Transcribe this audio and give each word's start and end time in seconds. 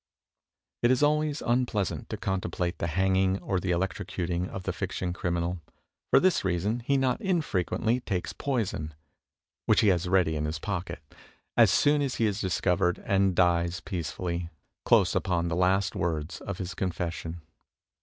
It 0.81 0.89
is 0.89 1.03
always 1.03 1.43
unpleasant 1.43 2.09
to 2.09 2.17
contemplate 2.17 2.79
the 2.79 2.87
hanging 2.87 3.37
or 3.37 3.59
the 3.59 3.69
electrocuting 3.69 4.49
of 4.49 4.63
the 4.63 4.73
fiction 4.73 5.13
criminal. 5.13 5.59
For 6.09 6.19
this 6.19 6.43
reason 6.43 6.79
he 6.79 6.97
not 6.97 7.21
infrequently 7.21 7.99
takes 7.99 8.33
poison 8.33 8.95
(which 9.67 9.81
he 9.81 9.89
has 9.89 10.09
ready 10.09 10.35
in 10.35 10.45
his 10.45 10.57
pocket), 10.57 11.03
as 11.55 11.69
soon 11.69 12.01
as 12.01 12.15
he 12.15 12.25
is 12.25 12.41
discovered, 12.41 12.97
and 13.05 13.35
dies 13.35 13.79
peacefully, 13.79 14.49
close 14.85 15.13
upon 15.13 15.49
the 15.49 15.55
last 15.55 15.95
words 15.95 16.41
of 16.41 16.57
his 16.57 16.73
confession. 16.73 17.41